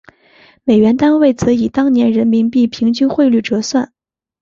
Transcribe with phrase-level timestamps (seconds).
[0.63, 3.93] 美元单位则以当年人民币平均汇率折算。